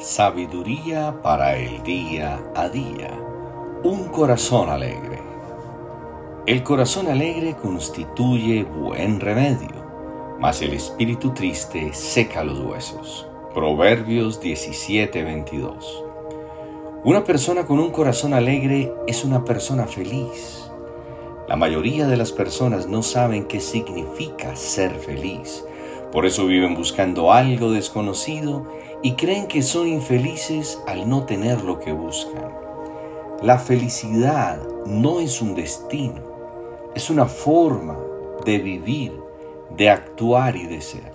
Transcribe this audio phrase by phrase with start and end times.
[0.00, 3.10] Sabiduría para el día a día.
[3.82, 5.18] Un corazón alegre.
[6.46, 13.28] El corazón alegre constituye buen remedio, mas el espíritu triste seca los huesos.
[13.52, 16.02] Proverbios 17:22.
[17.04, 20.70] Una persona con un corazón alegre es una persona feliz.
[21.46, 25.62] La mayoría de las personas no saben qué significa ser feliz.
[26.10, 28.66] Por eso viven buscando algo desconocido
[29.02, 32.50] y creen que son infelices al no tener lo que buscan.
[33.42, 36.22] La felicidad no es un destino,
[36.94, 37.98] es una forma
[38.44, 39.12] de vivir,
[39.76, 41.12] de actuar y de ser.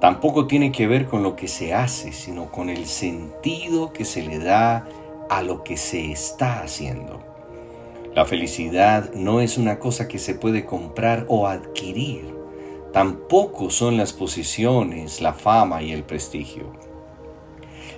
[0.00, 4.22] Tampoco tiene que ver con lo que se hace, sino con el sentido que se
[4.22, 4.86] le da
[5.28, 7.20] a lo que se está haciendo.
[8.14, 12.34] La felicidad no es una cosa que se puede comprar o adquirir.
[12.92, 16.85] Tampoco son las posiciones, la fama y el prestigio.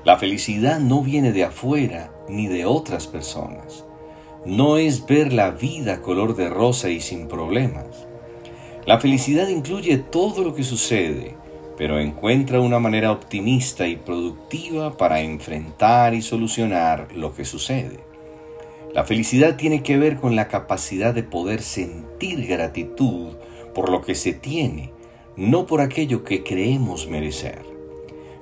[0.05, 3.85] La felicidad no viene de afuera ni de otras personas.
[4.47, 8.07] No es ver la vida color de rosa y sin problemas.
[8.87, 11.35] La felicidad incluye todo lo que sucede,
[11.77, 17.99] pero encuentra una manera optimista y productiva para enfrentar y solucionar lo que sucede.
[18.95, 23.35] La felicidad tiene que ver con la capacidad de poder sentir gratitud
[23.75, 24.93] por lo que se tiene,
[25.37, 27.78] no por aquello que creemos merecer.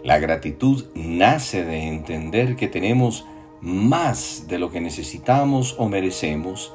[0.07, 3.27] La gratitud nace de entender que tenemos
[3.61, 6.73] más de lo que necesitamos o merecemos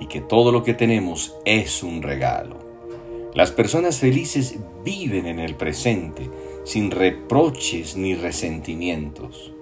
[0.00, 2.58] y que todo lo que tenemos es un regalo.
[3.32, 6.28] Las personas felices viven en el presente,
[6.64, 9.54] sin reproches ni resentimientos.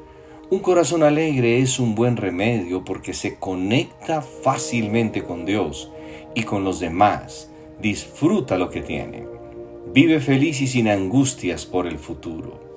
[0.50, 5.92] Un corazón alegre es un buen remedio porque se conecta fácilmente con Dios
[6.34, 7.52] y con los demás.
[7.80, 9.24] Disfruta lo que tiene.
[9.94, 12.71] Vive feliz y sin angustias por el futuro.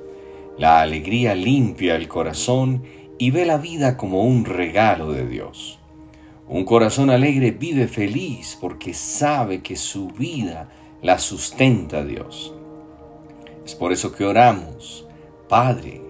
[0.58, 2.84] La alegría limpia el corazón
[3.18, 5.80] y ve la vida como un regalo de Dios.
[6.48, 10.70] Un corazón alegre vive feliz porque sabe que su vida
[11.02, 12.54] la sustenta Dios.
[13.66, 15.08] Es por eso que oramos,
[15.50, 16.06] Padre,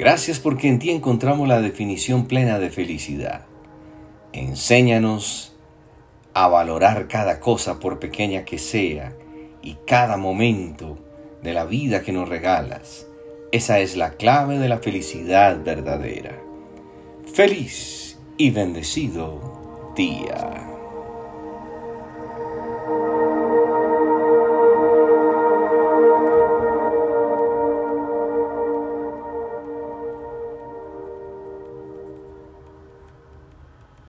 [0.00, 3.44] Gracias porque en ti encontramos la definición plena de felicidad.
[4.32, 5.54] Enséñanos
[6.32, 9.14] a valorar cada cosa por pequeña que sea
[9.60, 10.96] y cada momento
[11.42, 13.08] de la vida que nos regalas.
[13.52, 16.38] Esa es la clave de la felicidad verdadera.
[17.32, 20.69] Feliz y bendecido día.